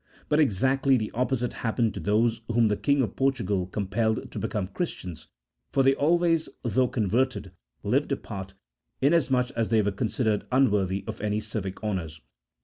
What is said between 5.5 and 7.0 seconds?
for they always, though